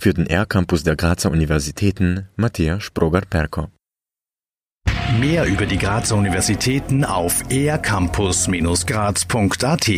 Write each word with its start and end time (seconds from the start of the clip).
Für 0.00 0.14
den 0.14 0.26
R-Campus 0.26 0.84
der 0.84 0.94
Grazer 0.96 1.30
Universitäten 1.30 2.28
Matthias 2.36 2.84
Sproger-Perko. 2.84 3.68
Mehr 5.18 5.46
über 5.46 5.64
die 5.64 5.78
Grazer 5.78 6.16
Universitäten 6.16 7.02
auf 7.04 7.42
ercampus-graz.at 7.50 9.88